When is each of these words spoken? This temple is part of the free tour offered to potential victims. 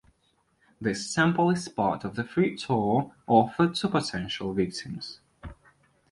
This 0.81 1.13
temple 1.13 1.51
is 1.51 1.67
part 1.67 2.03
of 2.03 2.15
the 2.15 2.23
free 2.23 2.57
tour 2.57 3.13
offered 3.27 3.75
to 3.75 3.87
potential 3.87 4.51
victims. 4.51 5.19